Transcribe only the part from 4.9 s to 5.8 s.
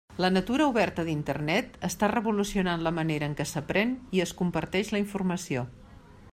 la informació.